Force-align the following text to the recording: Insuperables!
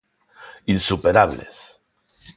Insuperables! 0.73 1.57